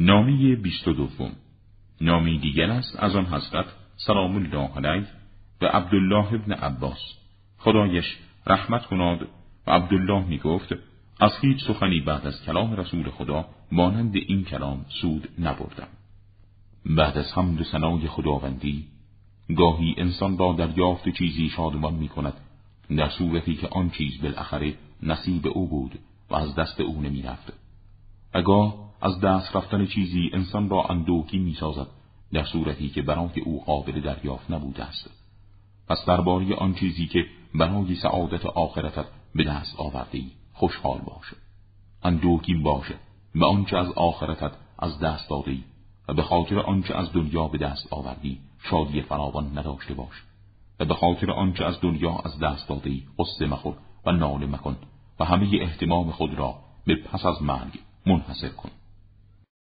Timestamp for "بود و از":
25.68-26.54